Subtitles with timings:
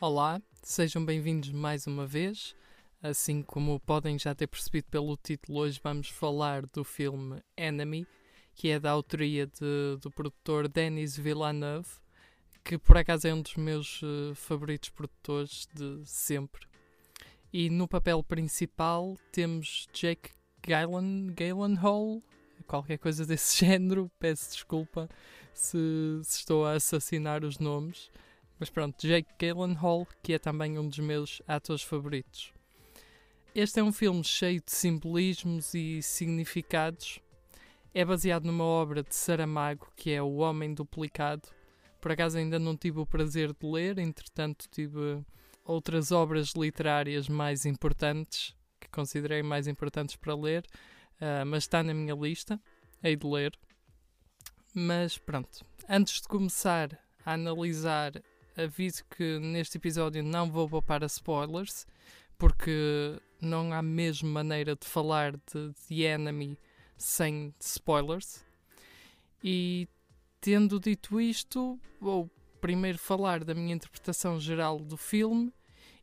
[0.00, 2.54] Olá, sejam bem-vindos mais uma vez.
[3.00, 8.04] Assim como podem já ter percebido pelo título, hoje vamos falar do filme Enemy,
[8.56, 11.88] que é da autoria de, do produtor Denis Villeneuve,
[12.64, 16.66] que por acaso é um dos meus uh, favoritos produtores de sempre.
[17.52, 20.30] E no papel principal temos Jake
[20.66, 22.20] Gyllen, Gyllenhaal,
[22.66, 25.08] qualquer coisa desse género, peço desculpa
[25.54, 25.78] se,
[26.24, 28.10] se estou a assassinar os nomes.
[28.58, 32.52] Mas pronto, Jake Gyllenhaal, que é também um dos meus atores favoritos.
[33.54, 37.20] Este é um filme cheio de simbolismos e significados.
[37.92, 41.48] É baseado numa obra de Saramago, que é O Homem Duplicado.
[42.00, 45.24] Por acaso ainda não tive o prazer de ler, entretanto tive
[45.64, 50.64] outras obras literárias mais importantes, que considerei mais importantes para ler,
[51.20, 52.60] uh, mas está na minha lista,
[53.02, 53.56] hei de ler.
[54.74, 58.12] Mas pronto, antes de começar a analisar
[58.56, 61.86] aviso que neste episódio não vou poupar a spoilers,
[62.38, 66.58] porque não há mesmo maneira de falar de The Enemy
[66.96, 68.44] sem spoilers.
[69.42, 69.88] E
[70.40, 72.30] tendo dito isto, vou
[72.60, 75.52] primeiro falar da minha interpretação geral do filme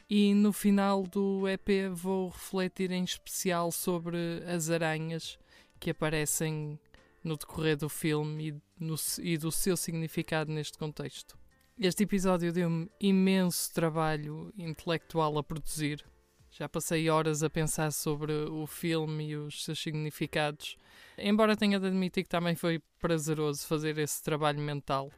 [0.08, 5.40] e no final do EP vou refletir em especial sobre as aranhas
[5.80, 6.80] que aparecem
[7.24, 11.41] no decorrer do filme e, no, e do seu significado neste contexto.
[11.80, 16.06] Este episódio deu-me imenso trabalho intelectual a produzir.
[16.52, 20.78] Já passei horas a pensar sobre o filme e os seus significados,
[21.18, 25.12] embora tenha de admitir que também foi prazeroso fazer esse trabalho mental.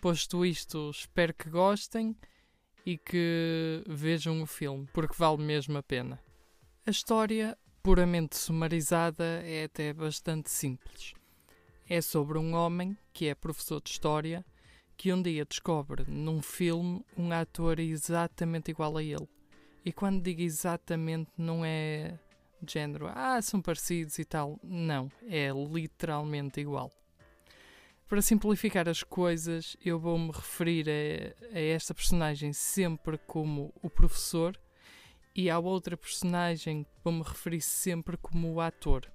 [0.00, 2.16] Posto isto, espero que gostem
[2.86, 6.18] e que vejam o filme, porque vale mesmo a pena.
[6.86, 11.12] A história, puramente sumarizada, é até bastante simples.
[11.86, 14.46] É sobre um homem que é professor de história
[15.00, 19.26] que um dia descobre num filme um ator exatamente igual a ele.
[19.82, 22.18] E quando digo exatamente, não é
[22.60, 24.60] de género, ah, são parecidos e tal.
[24.62, 26.92] Não, é literalmente igual.
[28.06, 34.60] Para simplificar as coisas, eu vou-me referir a, a, esta personagem sempre como o professor
[35.34, 39.10] e à outra personagem vou-me referir sempre como o ator.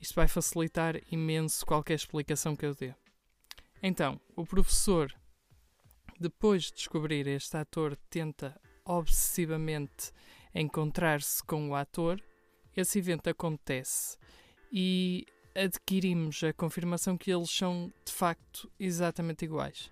[0.00, 2.92] Isto vai facilitar imenso qualquer explicação que eu dê.
[3.82, 5.12] Então, o professor,
[6.20, 10.12] depois de descobrir este ator, tenta obsessivamente
[10.54, 12.22] encontrar-se com o ator.
[12.76, 14.16] Esse evento acontece
[14.70, 19.90] e adquirimos a confirmação que eles são de facto exatamente iguais.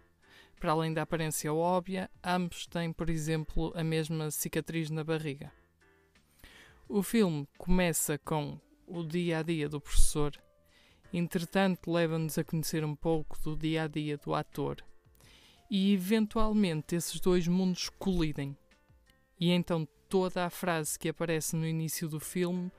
[0.61, 5.51] Para além da aparência óbvia, ambos têm, por exemplo, a mesma cicatriz na barriga.
[6.89, 10.33] O filme começa com o dia a dia do professor
[11.13, 14.77] Entretanto, leva-nos a conhecer um pouco do dia a dia do ator.
[15.69, 18.57] E eventualmente esses dois mundos colidem.
[19.39, 22.71] E então toda a frase que aparece no início do filme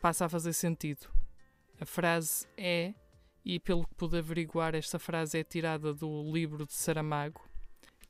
[0.00, 1.08] passa a fazer sentido.
[1.80, 2.94] A frase é,
[3.44, 7.40] e pelo que pude averiguar, esta frase é tirada do livro de Saramago: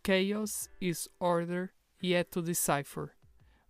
[0.06, 1.70] Chaos is order
[2.02, 3.10] yet to decipher.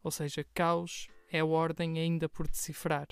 [0.02, 3.08] Ou seja, caos é ordem ainda por decifrar.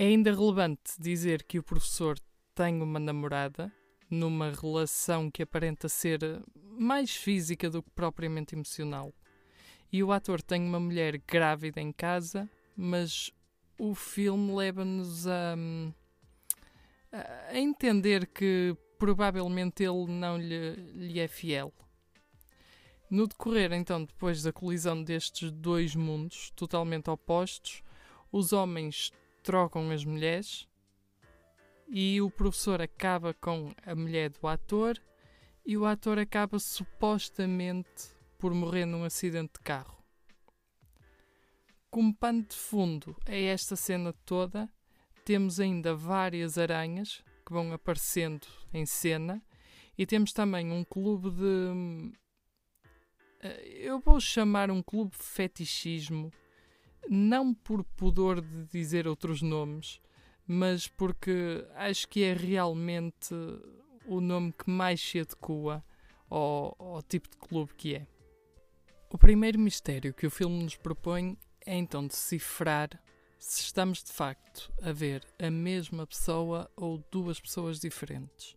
[0.00, 2.18] É ainda relevante dizer que o professor
[2.54, 3.70] tem uma namorada
[4.08, 6.20] numa relação que aparenta ser
[6.54, 9.12] mais física do que propriamente emocional.
[9.92, 13.30] E o ator tem uma mulher grávida em casa, mas
[13.78, 15.54] o filme leva-nos a,
[17.12, 21.74] a entender que provavelmente ele não lhe, lhe é fiel.
[23.10, 27.82] No decorrer, então, depois da colisão destes dois mundos totalmente opostos,
[28.32, 29.12] os homens
[29.42, 30.68] trocam as mulheres
[31.88, 35.00] e o professor acaba com a mulher do ator
[35.66, 38.08] e o ator acaba supostamente
[38.38, 40.00] por morrer num acidente de carro.
[41.90, 44.68] Como pano de fundo a esta cena toda,
[45.24, 49.42] temos ainda várias aranhas que vão aparecendo em cena
[49.98, 52.12] e temos também um clube de.
[53.40, 56.32] Eh, eu vou chamar um clube de fetichismo
[57.08, 60.00] não por pudor de dizer outros nomes,
[60.46, 63.34] mas porque acho que é realmente
[64.06, 65.84] o nome que mais se adequa
[66.28, 68.06] ao, ao tipo de clube que é.
[69.12, 71.36] O primeiro mistério que o filme nos propõe
[71.66, 72.90] é então decifrar
[73.38, 78.56] se estamos de facto a ver a mesma pessoa ou duas pessoas diferentes.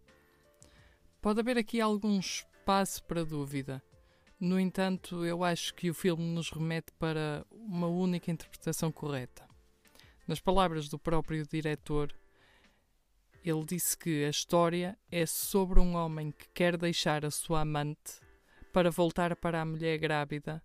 [1.21, 3.81] Pode haver aqui algum espaço para dúvida,
[4.39, 9.47] no entanto, eu acho que o filme nos remete para uma única interpretação correta.
[10.27, 12.13] Nas palavras do próprio diretor,
[13.43, 18.21] ele disse que a história é sobre um homem que quer deixar a sua amante
[18.71, 20.63] para voltar para a mulher grávida,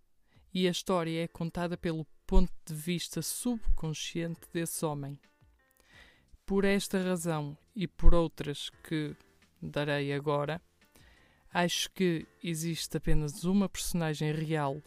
[0.55, 5.19] e a história é contada pelo ponto de vista subconsciente desse homem.
[6.47, 9.15] Por esta razão e por outras que
[9.61, 10.63] darei agora,
[11.65, 14.81] acho que existe apenas uma personagem real.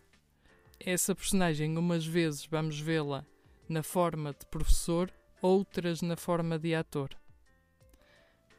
[0.80, 3.26] Essa personagem, umas vezes, vamos vê-la
[3.68, 7.10] na forma de professor, outras na forma de ator.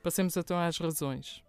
[0.02, 1.42] Passemos então às razões.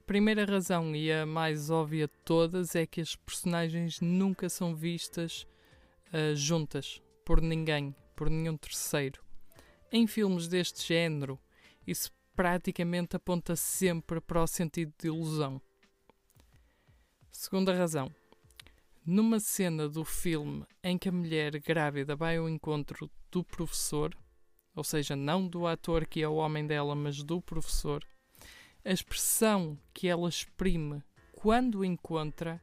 [0.00, 4.74] A primeira razão e a mais óbvia de todas é que as personagens nunca são
[4.74, 5.46] vistas
[6.12, 9.22] uh, juntas por ninguém, por nenhum terceiro.
[9.92, 11.38] Em filmes deste género,
[11.86, 15.60] isso praticamente aponta sempre para o sentido de ilusão.
[17.30, 18.10] Segunda razão.
[19.04, 24.16] Numa cena do filme em que a mulher grávida vai ao encontro do professor,
[24.74, 28.02] ou seja, não do ator que é o homem dela, mas do professor,
[28.86, 31.02] a expressão que ela exprime
[31.32, 32.58] quando encontra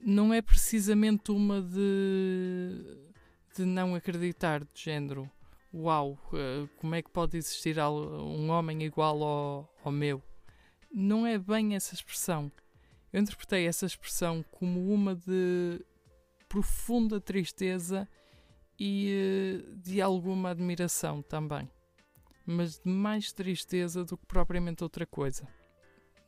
[0.00, 2.96] não é precisamente uma de,
[3.54, 5.30] de não acreditar, de género
[5.72, 10.22] uau, eh, como é que pode existir um homem igual ao, ao meu?
[10.92, 12.50] Não é bem essa expressão.
[13.12, 15.84] Eu interpretei essa expressão como uma de
[16.48, 18.08] profunda tristeza
[18.78, 21.70] e eh, de alguma admiração também.
[22.46, 25.46] Mas de mais tristeza do que propriamente outra coisa.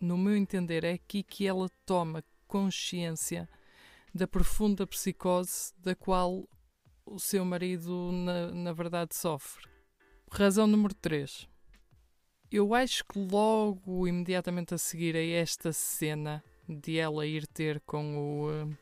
[0.00, 3.48] No meu entender, é aqui que ela toma consciência
[4.14, 6.46] da profunda psicose da qual
[7.04, 9.66] o seu marido, na, na verdade, sofre.
[10.30, 11.48] Razão número 3.
[12.50, 18.16] Eu acho que logo, imediatamente a seguir a esta cena de ela ir ter com
[18.16, 18.76] o, uh,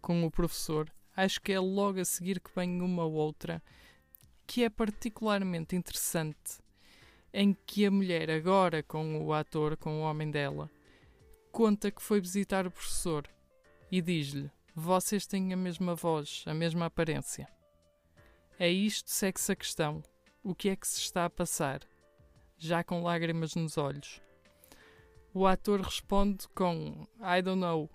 [0.00, 3.62] com o professor, acho que é logo a seguir que vem uma outra
[4.46, 6.58] que é particularmente interessante,
[7.32, 10.70] em que a mulher, agora com o ator, com o homem dela,
[11.50, 13.28] conta que foi visitar o professor
[13.90, 17.48] e diz-lhe: Vocês têm a mesma voz, a mesma aparência.
[18.58, 20.02] É isto segue-se a questão.
[20.42, 21.80] O que é que se está a passar?
[22.58, 24.20] Já com lágrimas nos olhos.
[25.32, 27.88] O ator responde com I don't know.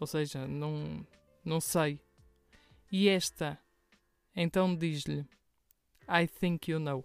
[0.00, 1.06] Ou seja, não,
[1.44, 2.00] não sei.
[2.90, 3.58] E esta
[4.34, 5.28] então diz-lhe
[6.08, 7.04] I think you know.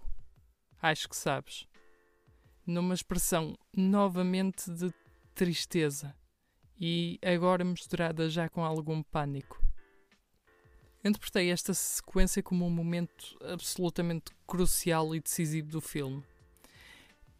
[0.82, 1.68] Acho que sabes.
[2.66, 4.94] Numa expressão novamente de
[5.36, 6.16] tristeza
[6.80, 9.62] e agora misturada já com algum pânico.
[11.04, 16.24] Interpretei esta sequência como um momento absolutamente crucial e decisivo do filme.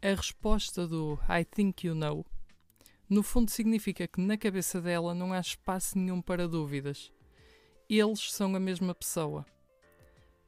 [0.02, 2.24] A resposta do I think you know,
[3.10, 7.10] no fundo, significa que na cabeça dela não há espaço nenhum para dúvidas.
[7.88, 9.44] Eles são a mesma pessoa.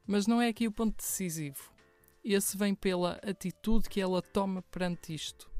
[0.06, 1.72] Mas não é aqui o ponto decisivo.
[2.22, 5.50] Esse vem pela atitude que ela toma perante isto.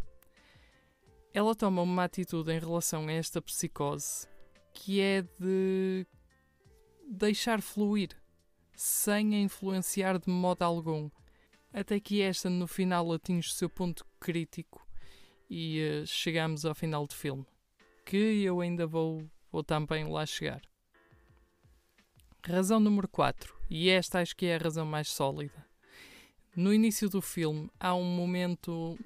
[1.35, 4.29] Ela toma uma atitude em relação a esta psicose
[4.75, 6.07] que é de
[7.09, 8.11] deixar fluir,
[8.75, 11.11] sem a influenciar de modo algum,
[11.73, 14.87] até que esta no final atinge o seu ponto crítico
[15.49, 17.47] e uh, chegamos ao final do filme,
[18.05, 20.61] que eu ainda vou, vou também lá chegar.
[22.45, 25.65] Razão número 4, e esta acho que é a razão mais sólida.
[26.57, 28.99] No início do filme há um momento,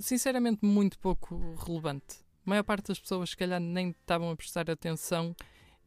[0.00, 2.16] sinceramente, muito pouco relevante.
[2.46, 5.34] A maior parte das pessoas, se calhar, nem estavam a prestar atenção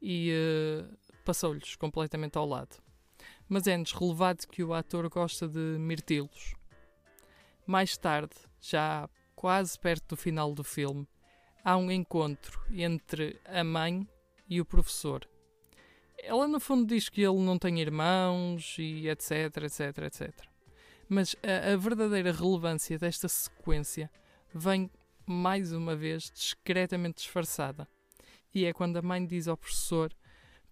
[0.01, 2.77] e uh, passou-lhes completamente ao lado.
[3.47, 6.55] Mas é-nos relevado que o ator gosta de mirtilos.
[7.65, 11.07] Mais tarde, já quase perto do final do filme,
[11.63, 14.07] há um encontro entre a mãe
[14.47, 15.27] e o professor.
[16.17, 20.50] Ela, no fundo, diz que ele não tem irmãos e etc, etc, etc.
[21.13, 24.09] Mas a, a verdadeira relevância desta sequência
[24.55, 24.89] vem,
[25.25, 27.85] mais uma vez, discretamente disfarçada.
[28.55, 30.15] E é quando a mãe diz ao professor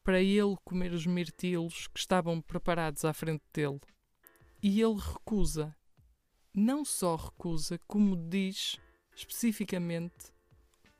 [0.01, 3.81] para ele comer os mirtilos que estavam preparados à frente dele.
[4.63, 5.75] E ele recusa.
[6.53, 8.77] Não só recusa, como diz
[9.13, 10.31] especificamente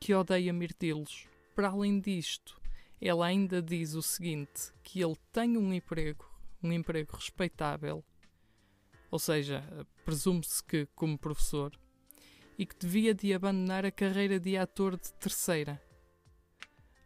[0.02, 1.30] que odeia mirtilos.
[1.56, 2.60] Para além disto,
[3.00, 6.30] ela ainda diz o seguinte: que ele tem um emprego,
[6.62, 8.04] um emprego respeitável,
[9.12, 9.64] ou seja,
[10.06, 11.72] presume-se que como professor,
[12.58, 15.82] e que devia de abandonar a carreira de ator de terceira.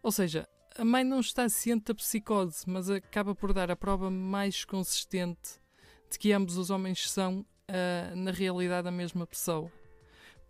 [0.01, 4.09] Ou seja, a mãe não está ciente da psicose, mas acaba por dar a prova
[4.09, 5.61] mais consistente
[6.09, 9.71] de que ambos os homens são, uh, na realidade, a mesma pessoa.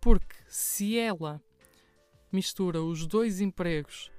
[0.00, 1.42] Porque se ela
[2.32, 4.10] mistura os dois empregos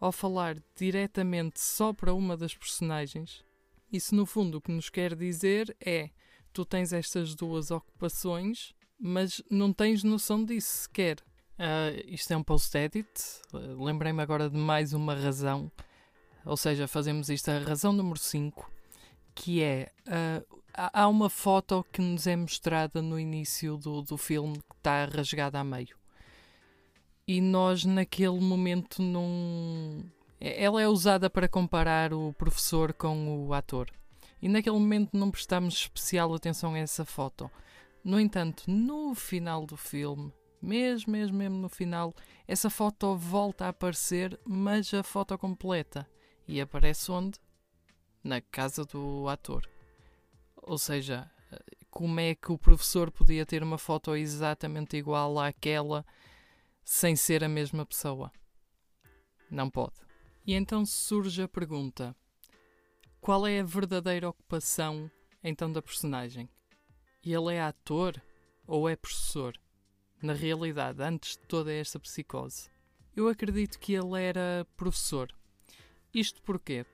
[0.00, 3.44] ao falar diretamente só para uma das personagens,
[3.92, 6.10] isso no fundo o que nos quer dizer é:
[6.52, 11.18] tu tens estas duas ocupações, mas não tens noção disso sequer.
[11.58, 13.08] Uh, isto é um post-edit.
[13.52, 15.70] Uh, Lembrei-me agora de mais uma razão.
[16.44, 18.70] Ou seja, fazemos isto a razão número 5,
[19.34, 24.54] que é uh, há uma foto que nos é mostrada no início do, do filme
[24.54, 25.96] que está rasgada a meio.
[27.26, 30.02] E nós naquele momento não.
[30.40, 33.90] Ela é usada para comparar o professor com o ator.
[34.40, 37.50] E naquele momento não prestamos especial atenção a essa foto.
[38.02, 42.14] No entanto, no final do filme, mesmo, mesmo, mesmo no final,
[42.46, 46.08] essa foto volta a aparecer, mas a foto completa.
[46.46, 47.38] E aparece onde?
[48.22, 49.68] Na casa do ator.
[50.56, 51.30] Ou seja,
[51.90, 56.04] como é que o professor podia ter uma foto exatamente igual àquela
[56.84, 58.30] sem ser a mesma pessoa?
[59.50, 59.96] Não pode.
[60.46, 62.14] E então surge a pergunta:
[63.30, 65.08] qual é a verdadeira ocupação
[65.40, 66.48] então da personagem?
[67.24, 68.20] Ele é ator
[68.66, 69.54] ou é professor?
[70.20, 72.68] na realidade, antes de toda esta psicose.
[73.14, 75.32] Eu acredito que ele era professor.
[76.12, 76.84] Isto porque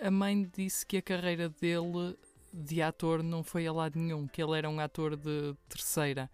[0.00, 2.18] a mãe disse que a carreira dele
[2.52, 6.28] de ator não foi a lado nenhum, que ele era um ator de terceira.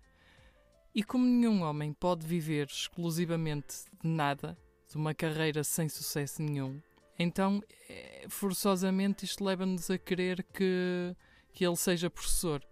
[0.95, 4.57] E como nenhum homem pode viver exclusivamente de nada,
[4.89, 6.81] de uma carreira sem sucesso nenhum,
[7.23, 11.15] então eh, forçosamente isto leva-nos a crer que,
[11.53, 12.63] que ele seja professor.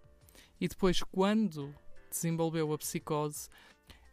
[0.60, 1.74] E depois, quando
[2.10, 3.48] desenvolveu a psicose,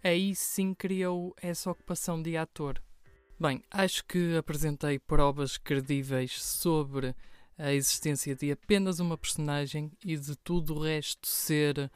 [0.04, 2.82] aí sim criou essa ocupação de ator.
[3.40, 7.16] Bem, acho que apresentei provas credíveis sobre
[7.58, 11.92] a existência de apenas uma personagem e de tudo o resto ser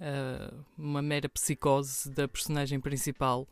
[0.00, 3.46] uh, uma mera psicose da personagem principal.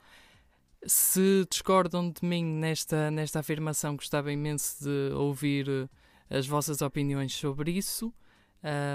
[0.87, 5.89] Se discordam de mim nesta, nesta afirmação, gostava imenso de ouvir
[6.31, 8.13] as vossas opiniões sobre isso.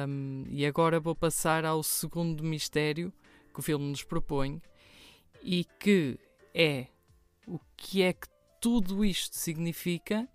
[0.07, 3.11] Um, e agora vou passar ao segundo mistério
[3.53, 4.61] que o filme nos propõe
[5.41, 6.19] e que
[6.53, 6.87] é
[7.47, 8.27] o que é que
[8.61, 10.27] tudo isto significa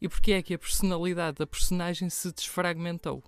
[0.00, 3.22] e porque é que a personalidade da personagem se desfragmentou.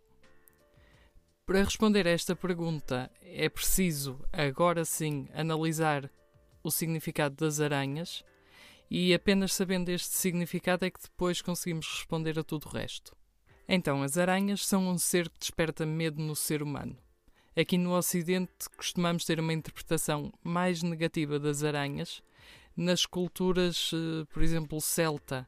[1.47, 6.11] Para responder a esta pergunta, é preciso agora sim analisar
[6.69, 8.25] o significado das aranhas
[8.91, 13.15] e apenas sabendo este significado é que depois conseguimos responder a tudo o resto.
[13.69, 16.97] Então, as aranhas são um ser que desperta medo no ser humano.
[17.55, 22.23] Aqui no Ocidente costumamos ter uma interpretação mais negativa das aranhas.
[22.77, 25.47] Nas culturas, eh, por exemplo, celta,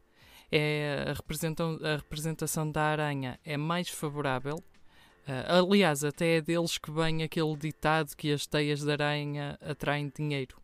[0.51, 4.57] é a, representação da aranha é mais favorável.
[4.57, 10.11] Uh, aliás, até é deles que vem aquele ditado que as teias de aranha atraem
[10.15, 10.61] dinheiro.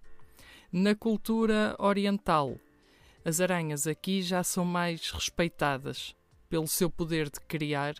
[0.78, 2.61] Na cultura oriental,
[3.25, 6.14] as aranhas aqui já são mais respeitadas
[6.50, 7.95] pelo seu poder de criar,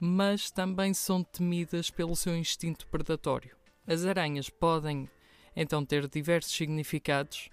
[0.00, 3.54] mas também são temidas pelo seu instinto predatório.
[3.86, 5.08] As aranhas podem
[5.54, 7.50] então ter diversos significados,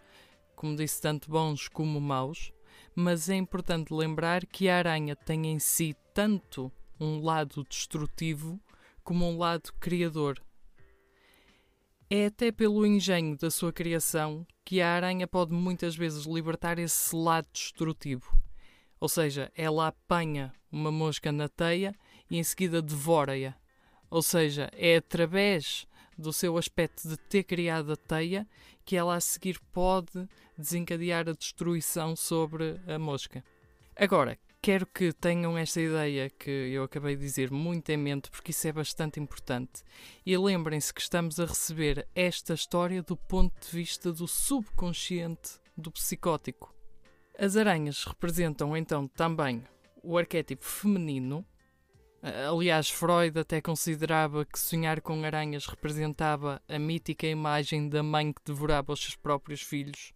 [0.56, 2.52] como disse, tanto bons como maus,
[2.96, 8.60] mas é importante lembrar que a aranha tem em si tanto um lado destrutivo
[9.04, 10.42] como um lado criador.
[12.08, 17.16] É até pelo engenho da sua criação que a aranha pode muitas vezes libertar esse
[17.16, 18.38] lado destrutivo.
[19.00, 21.96] Ou seja, ela apanha uma mosca na teia
[22.30, 23.56] e em seguida devora-a.
[24.10, 28.48] Ou seja, é através do seu aspecto de ter criado a teia
[28.86, 33.44] que ela a seguir pode desencadear a destruição sobre a mosca.
[33.96, 38.50] Agora, quero que tenham esta ideia que eu acabei de dizer muito em mente, porque
[38.50, 39.84] isso é bastante importante.
[40.26, 45.92] E lembrem-se que estamos a receber esta história do ponto de vista do subconsciente do
[45.92, 46.74] psicótico.
[47.38, 49.64] As aranhas representam então também
[50.02, 51.46] o arquétipo feminino.
[52.50, 58.42] Aliás, Freud até considerava que sonhar com aranhas representava a mítica imagem da mãe que
[58.44, 60.12] devorava os seus próprios filhos.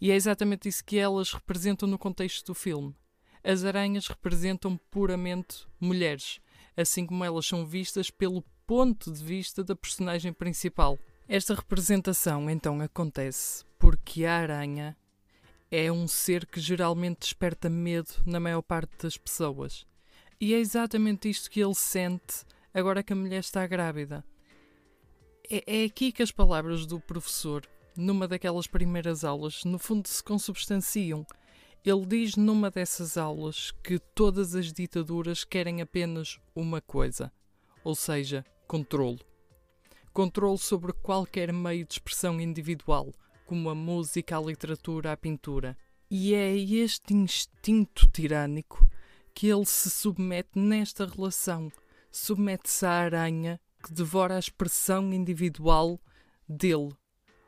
[0.00, 2.94] E é exatamente isso que elas representam no contexto do filme.
[3.44, 6.40] As aranhas representam puramente mulheres,
[6.74, 10.98] assim como elas são vistas pelo ponto de vista da personagem principal.
[11.28, 14.96] Esta representação então acontece porque a aranha
[15.70, 19.86] é um ser que geralmente desperta medo na maior parte das pessoas.
[20.40, 24.24] E é exatamente isto que ele sente agora que a mulher está grávida.
[25.50, 30.22] É, é aqui que as palavras do professor, numa daquelas primeiras aulas, no fundo se
[30.22, 31.26] consubstanciam.
[31.84, 37.30] Ele diz numa dessas aulas que todas as ditaduras querem apenas uma coisa,
[37.84, 39.18] ou seja, controlo.
[40.10, 43.12] Controlo sobre qualquer meio de expressão individual,
[43.44, 45.76] como a música, a literatura, a pintura.
[46.10, 48.88] E é este instinto tirânico
[49.34, 51.70] que ele se submete nesta relação.
[52.10, 56.00] Submete-se à aranha que devora a expressão individual
[56.48, 56.96] dele.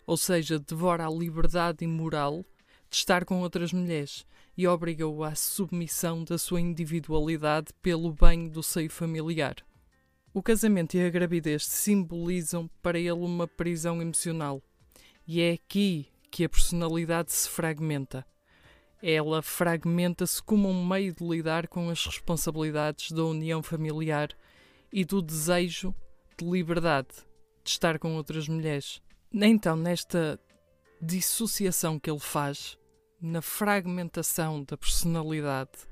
[0.07, 2.45] ou seja, devora a liberdade imoral
[2.89, 4.27] de estar com outras mulheres
[4.57, 9.57] e obriga-o à submissão da sua individualidade pelo bem do seio familiar.
[10.33, 14.63] O casamento e a gravidez simbolizam para ele uma prisão emocional,
[15.27, 18.25] e é aqui que a personalidade se fragmenta.
[19.03, 24.31] Ela fragmenta-se como um meio de lidar com as responsabilidades da união familiar
[24.93, 25.95] e do desejo
[26.39, 27.09] de liberdade
[27.63, 29.03] de estar com outras mulheres.
[29.33, 30.39] Então, nesta
[31.01, 32.79] dissociação que ele faz,
[33.21, 35.87] na fragmentação da personalidade,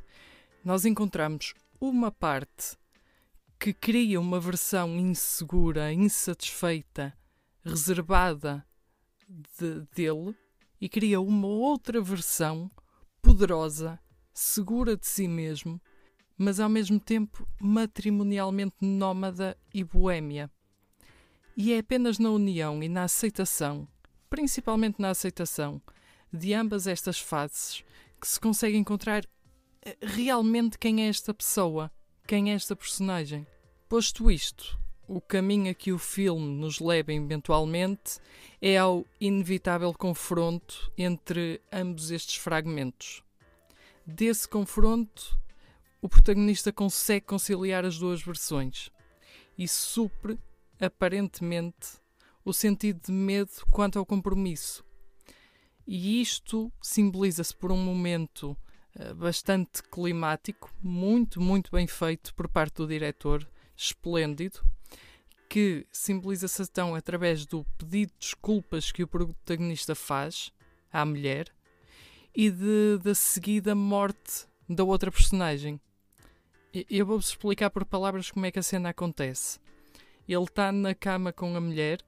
[0.64, 2.76] nós encontramos uma parte
[3.58, 7.16] que cria uma versão insegura, insatisfeita,
[7.64, 8.66] reservada
[9.28, 10.34] de, dele
[10.80, 12.70] e cria uma outra versão
[13.22, 13.98] poderosa,
[14.32, 15.80] segura de si mesmo,
[16.36, 20.50] mas ao mesmo tempo matrimonialmente nómada e boêmia.
[21.56, 23.88] E é apenas na união e na aceitação,
[24.28, 25.80] principalmente na aceitação,
[26.32, 27.84] de ambas estas faces
[28.20, 29.24] que se consegue encontrar
[29.82, 31.90] eh, realmente quem é esta pessoa,
[32.26, 33.46] quem é esta personagem.
[33.88, 38.18] Posto isto, o caminho a que o filme nos leva eventualmente
[38.60, 43.22] é ao inevitável confronto entre ambos estes fragmentos.
[44.06, 45.38] Desse confronto,
[46.00, 48.90] o protagonista consegue conciliar as duas versões
[49.56, 50.38] e supre
[50.80, 51.98] aparentemente,
[52.44, 54.84] o sentido de medo quanto ao compromisso.
[55.86, 58.56] E isto simboliza-se por um momento
[58.96, 63.46] uh, bastante climático, muito, muito bem feito por parte do diretor,
[63.76, 64.60] esplêndido,
[65.48, 70.50] que simboliza-se então através do pedido de desculpas que o protagonista faz
[70.92, 71.52] à mulher
[72.34, 75.80] e de, da seguida morte da outra personagem.
[76.90, 79.60] Eu vou-vos explicar por palavras como é que a cena acontece.
[80.26, 82.00] Ele está na cama com a mulher,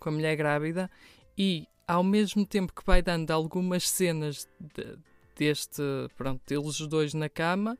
[0.00, 0.90] com a mulher grávida,
[1.38, 4.98] e ao mesmo tempo que vai dando algumas cenas de,
[5.36, 5.82] deste,
[6.16, 7.78] pronto, deles dois na cama,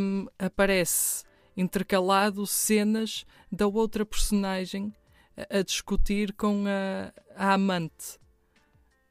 [0.00, 1.24] um, aparece
[1.56, 4.94] intercalado cenas da outra personagem
[5.36, 8.18] a, a discutir com a, a, amante.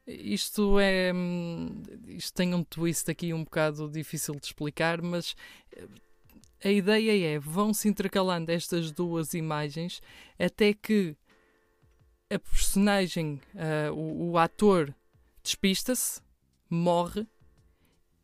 [0.08, 1.14] Isto é.
[1.14, 5.36] Hum, isto tem um twist aqui um bocado difícil de explicar, mas
[6.64, 10.02] a ideia é vão-se intercalando estas duas imagens
[10.40, 11.16] até que
[12.30, 14.94] a personagem, uh, o, o ator,
[15.42, 16.22] despista-se,
[16.70, 17.28] morre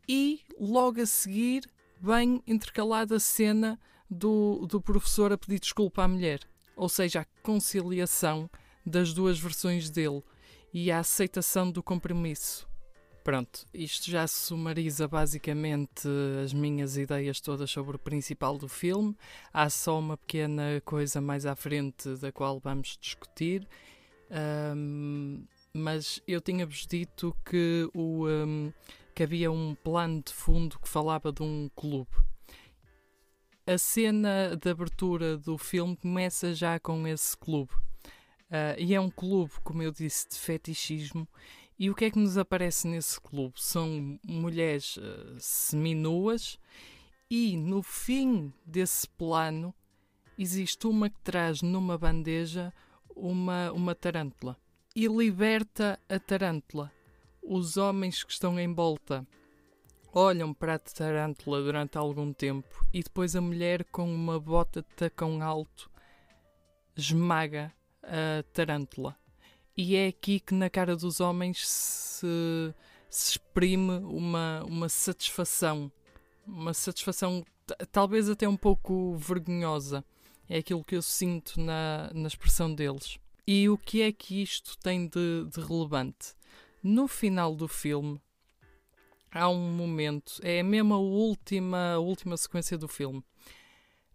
[0.08, 1.68] e logo a seguir
[2.00, 6.40] vem intercalada a cena do, do professor a pedir desculpa à mulher.
[6.76, 8.50] Ou seja, a conciliação
[8.86, 10.22] das duas versões dele
[10.72, 12.68] e a aceitação do compromisso.
[13.24, 16.08] Pronto, isto já sumariza basicamente
[16.44, 19.18] as minhas ideias todas sobre o principal do filme.
[19.52, 23.68] Há só uma pequena coisa mais à frente da qual vamos discutir.
[24.32, 28.72] Um, mas eu tinha-vos dito que, o, um,
[29.14, 32.12] que havia um plano de fundo que falava de um clube.
[33.68, 37.74] A cena de abertura do filme começa já com esse clube.
[38.46, 41.28] Uh, e é um clube, como eu disse, de fetichismo
[41.78, 43.56] e o que é que nos aparece nesse clube?
[43.58, 46.58] São mulheres uh, seminuas
[47.30, 49.74] e no fim desse plano
[50.38, 52.74] existe uma que traz numa bandeja
[53.16, 54.58] uma, uma tarântula
[54.96, 56.92] e liberta a tarântula.
[57.42, 59.26] Os homens que estão em volta
[60.14, 64.88] olham para a tarântula durante algum tempo e depois a mulher com uma bota de
[64.96, 65.90] tacão alto
[66.96, 69.16] esmaga a tarântula.
[69.76, 72.74] E é aqui que na cara dos homens se,
[73.10, 75.92] se exprime uma, uma satisfação.
[76.48, 77.44] Uma satisfação
[77.92, 80.04] talvez até um pouco vergonhosa.
[80.50, 83.20] É aquilo que eu sinto na, na expressão deles.
[83.48, 86.34] E o que é que isto tem de, de relevante?
[86.82, 88.20] No final do filme,
[89.32, 93.24] há um momento, é mesmo a última, a última sequência do filme.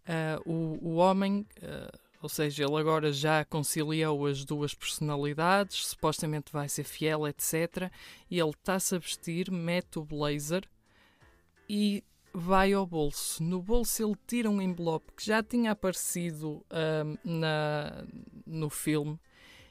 [0.07, 6.53] Uh, o, o homem, uh, ou seja, ele agora já conciliou as duas personalidades, supostamente
[6.53, 7.91] vai ser fiel, etc.
[8.31, 10.69] E ele está-se a vestir, mete o blazer
[11.69, 13.43] e vai ao bolso.
[13.43, 18.05] No bolso ele tira um envelope que já tinha aparecido um, na,
[18.47, 19.19] no filme.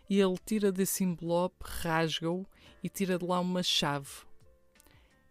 [0.10, 2.45] E ele tira desse envelope, rasga-o
[2.84, 4.10] e tira de lá uma chave.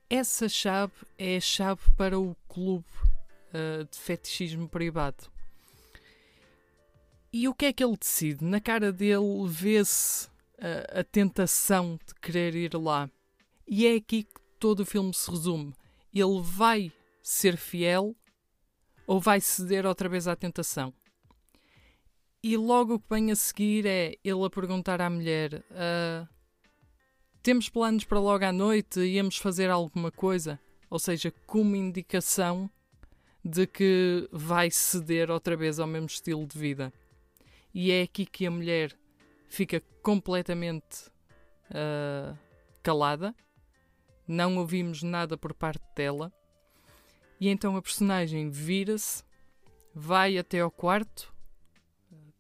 [0.09, 2.87] Essa chave é a chave para o clube
[3.53, 5.31] uh, de fetichismo privado.
[7.33, 8.43] E o que é que ele decide?
[8.43, 13.11] Na cara dele vê-se a, a, tentação de querer ir lá.
[13.67, 15.75] E é aqui que todo o filme se resume.
[16.15, 16.91] Ele vai
[17.29, 18.17] ser fiel
[19.07, 20.95] ou vai ceder outra vez à tentação.
[22.43, 26.27] E logo o que vem a seguir é ele a perguntar à mulher: uh,
[27.43, 29.01] Temos planos para logo à noite?
[29.01, 30.59] Íamos fazer alguma coisa?
[30.89, 32.71] Ou seja, como indicação
[33.45, 36.93] de que vai ceder outra vez ao mesmo estilo de vida.
[37.75, 38.97] E é aqui que a mulher
[39.49, 41.11] fica completamente
[41.71, 42.37] uh,
[42.83, 43.35] calada,
[44.27, 46.33] não ouvimos nada por parte dela,
[47.41, 49.23] e então a personagem vira-se,
[49.95, 51.33] vai até ao quarto,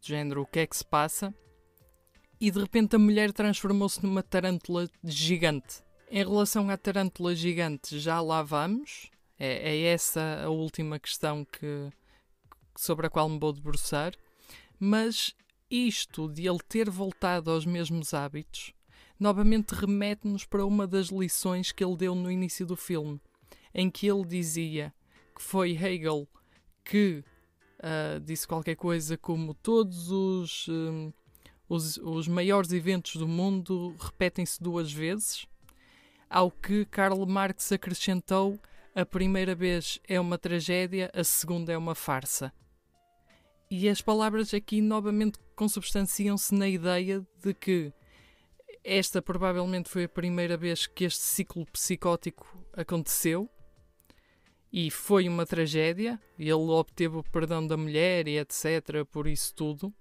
[0.01, 1.35] de género o que é que se passa,
[2.41, 5.83] e de repente a mulher transformou-se numa tarântula gigante.
[6.11, 9.11] Em relação à tarântula gigante, já lá vamos.
[9.39, 11.91] É, é essa a última questão que,
[12.77, 14.15] sobre a qual me vou debruçar.
[14.79, 15.35] Mas
[15.71, 18.73] isto de ele ter voltado aos mesmos hábitos
[19.19, 23.21] novamente remete-nos para uma das lições que ele deu no início do filme,
[23.75, 24.93] em que ele dizia
[25.35, 26.29] que foi Hegel
[26.85, 27.23] que
[27.79, 31.13] uh, disse qualquer coisa como todos os, um,
[31.69, 35.47] os, os maiores eventos do mundo repetem-se duas vezes,
[36.29, 38.59] ao que Karl Marx acrescentou
[38.95, 42.53] a primeira vez é uma tragédia, a segunda é uma farsa.
[43.71, 47.93] E as palavras aqui novamente consubstanciam-se na ideia de que
[48.83, 53.49] esta provavelmente foi a primeira vez que este ciclo psicótico aconteceu
[54.73, 56.21] e foi uma tragédia.
[56.39, 59.05] Ele obteve o perdão da mulher e etc.
[59.11, 59.93] por isso tudo.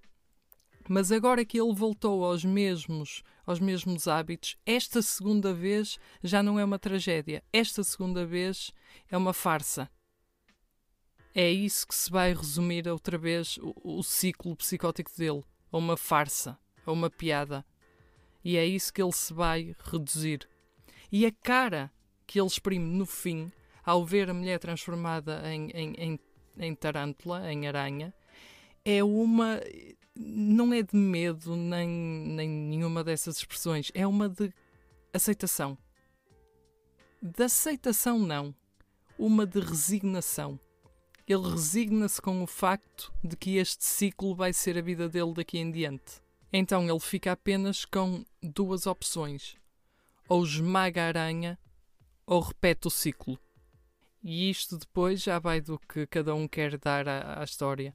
[0.90, 6.58] Mas agora que ele voltou aos mesmos, aos mesmos hábitos, esta segunda vez já não
[6.58, 7.44] é uma tragédia.
[7.52, 8.72] Esta segunda vez
[9.10, 9.90] é uma farsa
[11.38, 15.96] é isso que se vai resumir outra vez o, o ciclo psicótico dele, a uma
[15.96, 17.64] farsa, a uma piada.
[18.44, 20.50] E é isso que ele se vai reduzir.
[21.12, 21.92] E a cara
[22.26, 23.52] que ele exprime no fim,
[23.88, 26.20] ao ver a mulher transformada em, em, em,
[26.60, 28.14] em tarântula, em aranha,
[28.84, 29.62] é uma.
[30.14, 34.54] não é de medo nem, nem nenhuma dessas expressões, é uma de
[35.14, 35.78] aceitação.
[37.22, 38.54] De aceitação, não.
[39.18, 40.60] Uma de resignação
[41.28, 45.58] ele resigna-se com o facto de que este ciclo vai ser a vida dele daqui
[45.58, 46.22] em diante.
[46.54, 49.58] Então ele fica apenas com duas opções:
[50.30, 51.60] ou esmaga a aranha
[52.26, 53.38] ou repete o ciclo.
[54.24, 57.94] E isto depois já vai do que cada um quer dar à, à história.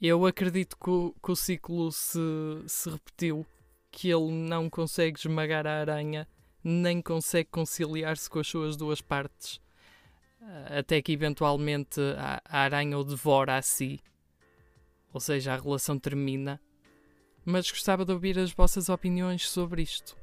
[0.00, 2.18] Eu acredito que o, que o ciclo se,
[2.66, 3.46] se repetiu,
[3.90, 6.28] que ele não consegue esmagar a aranha,
[6.62, 9.60] nem consegue conciliar-se com as suas duas partes
[10.66, 14.00] até que eventualmente a, a aranha o devora a si,
[15.12, 16.60] ou seja, a relação termina.
[17.44, 20.16] Mas gostava de ouvir as vossas opiniões sobre isto.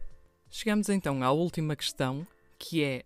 [0.50, 2.28] Chegamos então à última questão,
[2.60, 3.06] que é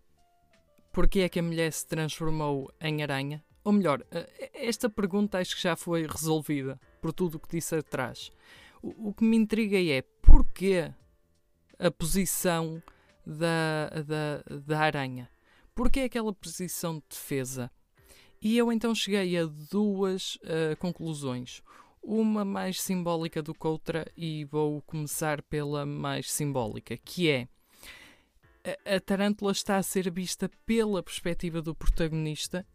[0.98, 3.44] porquê é que a mulher se transformou em aranha?
[3.64, 7.76] Ou melhor, eh, esta pergunta acho que já foi resolvida por tudo o que disse
[7.76, 8.32] atrás.
[8.82, 10.92] O, o que me intriga é porquê
[11.78, 12.82] a posição
[13.24, 15.30] da, da, da aranha?
[15.76, 17.70] Porque é aquela posição de defesa?
[18.42, 21.62] E eu então cheguei a duas uh, conclusões.
[22.02, 27.48] Uma mais simbólica do que outra, e vou começar pela mais simbólica, que é
[28.86, 32.66] a, tarântula está a ser vista pela perspectiva do protagonista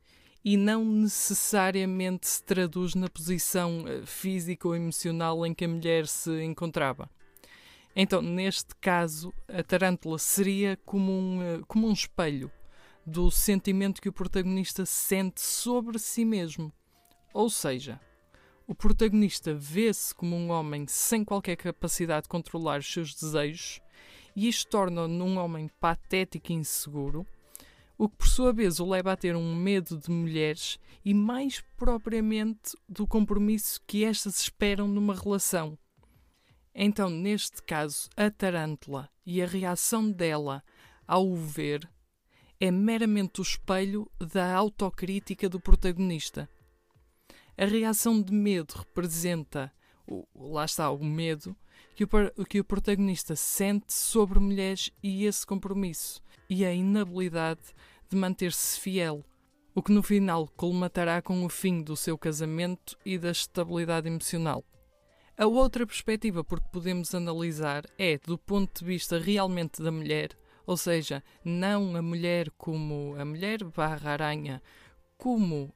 [0.45, 6.07] e não necessariamente se traduz na posição eh, física ou emocional em que a mulher
[6.07, 7.09] se encontrava.
[7.95, 12.51] Então, neste caso, a tarântula seria como um, eh, como um espelho
[13.07, 16.73] do sentimento que o protagonista sente sobre si mesmo.
[17.33, 18.01] Ou seja,
[18.67, 23.81] o protagonista vê-se como um homem sem qualquer capacidade de controlar os seus desejos
[24.35, 27.27] e isto torna-o num homem patético e inseguro,
[27.99, 31.61] o que por sua vez o leva a ter um medo de mulheres e mais
[31.77, 35.79] propriamente do compromisso que estas esperam numa relação.
[36.75, 40.65] Então, neste caso, a tarântula e a reação dela
[41.07, 41.89] ao o ver
[42.59, 46.49] é meramente o espelho da autocrítica do protagonista.
[47.59, 49.71] A reação de medo representa,
[50.35, 51.55] lá está, o medo
[51.95, 52.09] que o,
[52.49, 57.61] que o protagonista sente sobre mulheres e esse compromisso, e a inabilidade
[58.09, 59.25] de manter-se fiel,
[59.75, 64.65] o que no final colmatará com o fim do seu casamento e da estabilidade emocional.
[65.37, 70.37] A outra perspectiva por que podemos analisar é do ponto de vista realmente da mulher,
[70.67, 74.63] ou seja, não a mulher como a mulher barra aranha
[75.17, 75.73] como uh,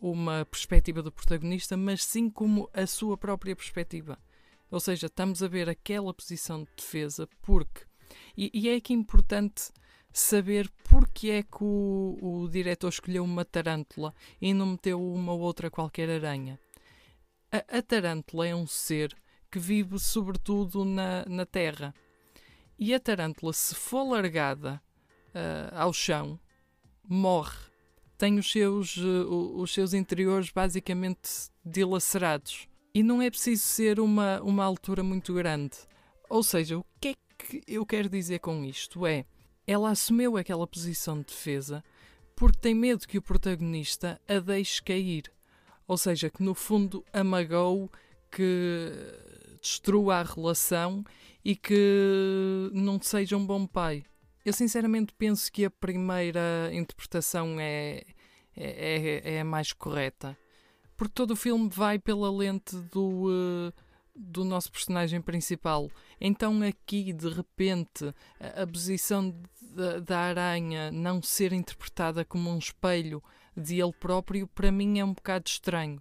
[0.00, 4.18] uma perspectiva do protagonista, mas sim como a sua própria perspectiva.
[4.70, 7.82] Ou seja, estamos a ver aquela posição de defesa porque.
[8.36, 9.70] E, e é aqui importante
[10.12, 15.70] saber porque é que o, o diretor escolheu uma tarântula e não meteu uma outra
[15.70, 16.58] qualquer aranha.
[17.52, 19.14] A, a tarântula é um ser
[19.50, 21.94] que vive sobretudo na, na terra.
[22.78, 24.82] E a tarântula, se for largada
[25.34, 26.38] uh, ao chão,
[27.08, 27.58] morre.
[28.18, 32.66] Tem os seus, uh, os seus interiores basicamente dilacerados.
[32.96, 35.76] E não é preciso ser uma, uma altura muito grande.
[36.30, 39.04] Ou seja, o que é que eu quero dizer com isto?
[39.04, 39.26] É,
[39.66, 41.84] ela assumiu aquela posição de defesa
[42.34, 45.30] porque tem medo que o protagonista a deixe cair.
[45.86, 47.92] Ou seja, que no fundo amagou
[48.30, 48.90] que
[49.60, 51.04] destrua a relação
[51.44, 54.04] e que não seja um bom pai.
[54.42, 58.04] Eu sinceramente penso que a primeira interpretação é,
[58.56, 60.34] é, é, é a mais correta.
[60.96, 63.72] Porque todo o filme vai pela lente do, uh,
[64.14, 65.90] do nosso personagem principal.
[66.20, 72.58] Então, aqui, de repente, a, a posição da, da aranha não ser interpretada como um
[72.58, 73.22] espelho
[73.56, 76.00] de ele próprio, para mim é um bocado estranho.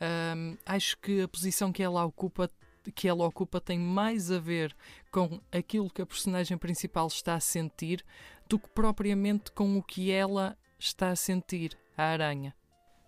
[0.00, 2.50] Um, acho que a posição que ela ocupa
[2.96, 4.74] que ela ocupa tem mais a ver
[5.12, 8.04] com aquilo que a personagem principal está a sentir
[8.48, 12.52] do que propriamente com o que ela está a sentir, a aranha.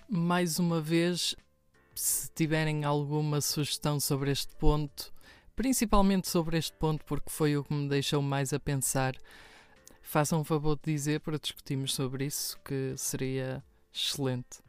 [0.09, 1.35] Mais uma vez,
[1.95, 5.13] se tiverem alguma sugestão sobre este ponto,
[5.57, 9.15] principalmente sobre este ponto, porque foi o que me deixou mais a pensar,
[10.03, 14.63] façam um favor de dizer para discutirmos sobre isso, que seria excelente.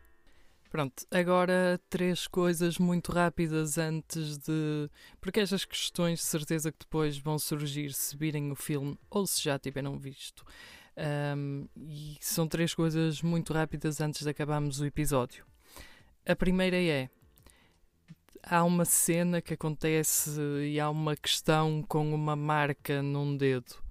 [0.71, 4.89] Pronto, agora três coisas muito rápidas antes de.
[5.21, 9.41] Porque estas questões de certeza que depois vão surgir se virem o filme ou se
[9.41, 10.43] já tiveram visto.
[10.97, 15.45] Um, e são três coisas muito rápidas antes de acabarmos o episódio.
[16.25, 17.09] A primeira é:
[18.41, 23.83] há uma cena que acontece e há uma questão com uma marca num dedo.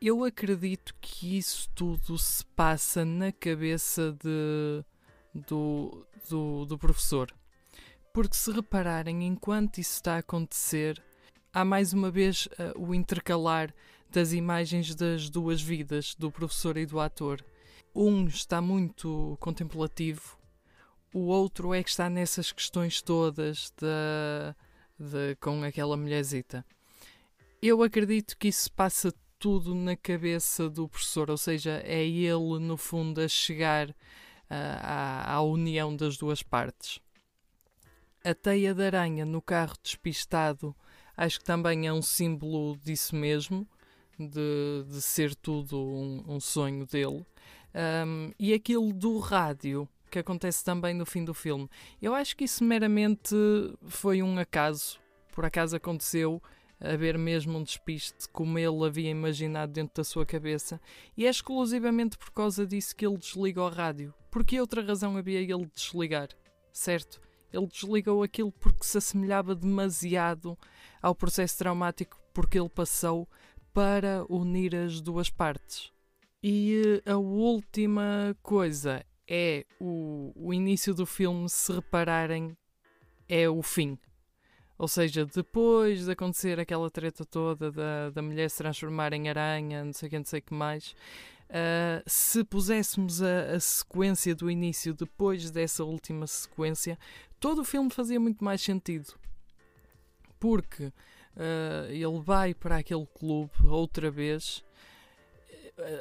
[0.00, 4.84] Eu acredito que isso tudo se passa na cabeça de
[5.34, 7.32] do, do, do professor.
[8.12, 11.02] Porque se repararem, enquanto isso está a acontecer,
[11.52, 13.74] há mais uma vez uh, o intercalar
[14.10, 17.44] das imagens das duas vidas, do professor e do ator.
[17.94, 20.38] Um está muito contemplativo,
[21.12, 24.54] o outro é que está nessas questões todas de,
[24.98, 26.64] de, com aquela mulherzita.
[27.62, 32.76] Eu acredito que isso passa tudo na cabeça do professor, ou seja, é ele, no
[32.76, 33.94] fundo, a chegar
[34.50, 37.00] à, à união das duas partes.
[38.22, 40.76] A teia de aranha no carro despistado
[41.16, 43.66] acho que também é um símbolo disso mesmo,
[44.18, 47.24] de, de ser tudo um, um sonho dele.
[47.74, 51.68] Um, e aquilo do rádio, que acontece também no fim do filme.
[52.00, 53.34] Eu acho que isso meramente
[53.86, 54.98] foi um acaso.
[55.32, 56.42] Por acaso aconteceu
[56.80, 60.80] haver mesmo um despiste como ele havia imaginado dentro da sua cabeça,
[61.16, 64.14] e é exclusivamente por causa disso que ele desliga o rádio.
[64.30, 66.28] Por que outra razão havia ele de desligar?
[66.72, 67.20] Certo?
[67.52, 70.56] Ele desligou aquilo porque se assemelhava demasiado
[71.00, 73.28] ao processo traumático porque ele passou
[73.78, 75.92] para unir as duas partes.
[76.42, 82.56] E eh, a última coisa é o, o início do filme, se repararem,
[83.28, 83.96] é o fim.
[84.76, 89.84] Ou seja, depois de acontecer aquela treta toda da, da mulher se transformar em aranha,
[89.84, 90.96] não sei o que, não sei o que mais,
[91.48, 96.98] uh, se puséssemos a, a, sequência do início depois dessa última sequência,
[97.38, 99.14] todo o filme fazia muito mais sentido.
[100.40, 100.92] Porque
[101.38, 104.64] uh, ele vai para aquele clube outra vez.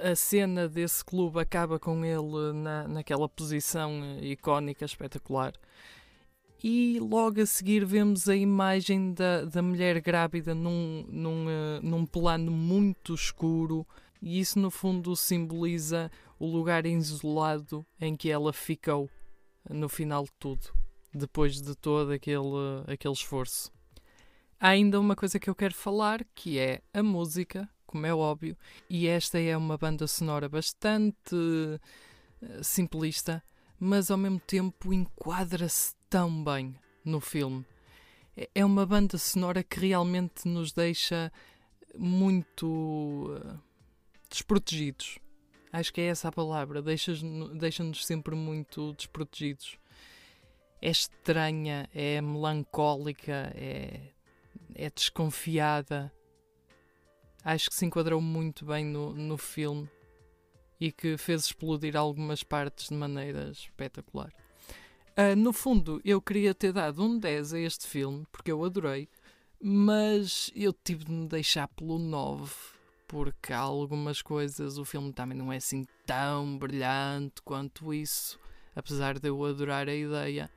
[0.09, 5.53] A cena desse clube acaba com ele na, naquela posição icónica, espetacular
[6.63, 12.05] e logo a seguir vemos a imagem da, da mulher grávida num, num, uh, num
[12.05, 13.85] plano muito escuro,
[14.21, 19.09] e isso no fundo simboliza o lugar isolado em que ela ficou
[19.69, 20.73] no final de tudo,
[21.13, 22.41] depois de todo aquele,
[22.87, 23.71] aquele esforço.
[24.59, 28.57] Há ainda uma coisa que eu quero falar que é a música, como é óbvio,
[28.89, 33.43] e esta é uma banda sonora bastante uh, simplista
[33.79, 37.65] mas ao mesmo tempo enquadra-se tão bem no filme.
[38.35, 41.31] É, é uma banda sonora que realmente nos deixa
[41.95, 43.59] muito uh,
[44.29, 45.19] desprotegidos.
[45.71, 46.81] Acho que é essa a palavra.
[46.81, 49.77] Deixa-nos deixa sempre muito desprotegidos.
[50.81, 54.11] É estranha, é melancólica, é,
[54.77, 56.11] é desconfiada.
[57.43, 59.89] Acho que se enquadrou muito bem no, no filme
[60.79, 64.31] e que fez explodir algumas partes de maneira espetacular.
[65.17, 69.09] Uh, no fundo, eu queria ter dado um 10 a este filme, porque eu adorei,
[69.59, 72.53] mas eu tive de me deixar pelo 9,
[73.07, 78.39] porque há algumas coisas, o filme também não é assim tão brilhante quanto isso,
[78.75, 80.51] apesar de eu adorar a ideia.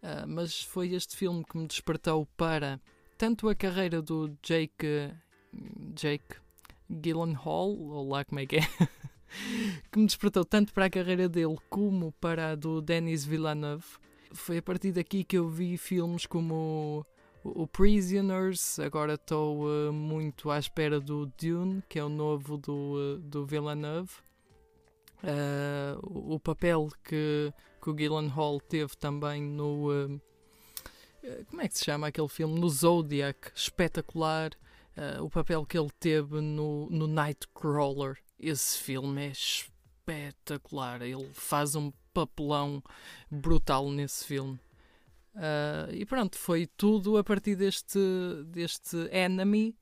[0.00, 2.80] Uh, mas foi este filme que me despertou para
[3.16, 5.12] tanto a carreira do Jake
[5.94, 6.36] Jake
[6.90, 8.60] Gyllenhaal, ou lá como é que é,
[9.90, 13.84] que me despertou tanto para a carreira dele como para a do Denis Villeneuve.
[14.32, 17.06] Foi a partir daqui que eu vi filmes como
[17.44, 22.72] o Prisoners, agora estou uh, muito à espera do Dune, que é o novo do,
[22.72, 24.10] uh, do Villeneuve.
[25.22, 29.88] Uh, o, papel que, que o Gyllenhaal teve também no.
[31.24, 32.60] Uh, como é que se chama aquele filme?
[32.60, 34.50] No Zodiac, espetacular.
[34.96, 38.18] Uh, o papel que ele teve no, no Nightcrawler.
[38.38, 41.00] Esse filme é espetacular.
[41.02, 42.82] Ele faz um papelão
[43.30, 44.60] brutal nesse filme.
[45.34, 47.98] Uh, e pronto, foi tudo a partir deste,
[48.46, 49.74] deste Enemy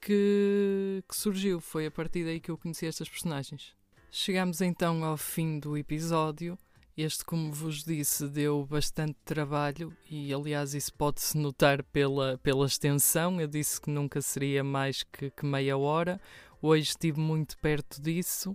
[0.00, 1.60] que, que surgiu.
[1.60, 3.76] Foi a partir daí que eu conheci estas personagens.
[4.10, 6.58] Chegamos então ao fim do episódio.
[6.94, 13.40] Este, como vos disse, deu bastante trabalho e, aliás, isso pode-se notar pela, pela extensão.
[13.40, 16.20] Eu disse que nunca seria mais que, que meia hora.
[16.60, 18.50] Hoje estive muito perto disso.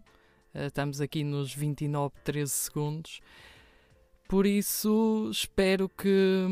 [0.53, 3.21] Uh, estamos aqui nos 29, 13 segundos.
[4.29, 6.45] Por isso, espero que,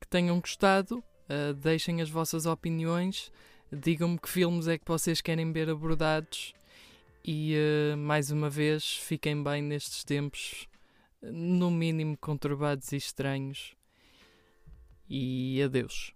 [0.00, 0.98] que tenham gostado.
[1.28, 3.30] Uh, deixem as vossas opiniões.
[3.70, 6.52] Digam-me que filmes é que vocês querem ver abordados.
[7.24, 10.68] E uh, mais uma vez, fiquem bem nestes tempos
[11.22, 13.76] no mínimo conturbados e estranhos.
[15.08, 16.14] E adeus.